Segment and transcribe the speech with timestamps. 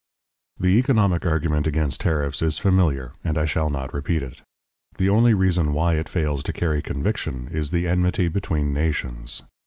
[0.59, 4.41] The economic argument against tariffs is familiar, and I shall not repeat it.
[4.97, 9.43] The only reason why it fails to carry conviction is the enmity between nations.